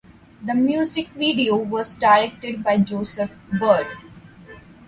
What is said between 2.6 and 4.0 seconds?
by Joseph Bird.